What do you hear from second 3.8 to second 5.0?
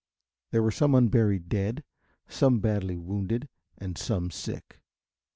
some sick.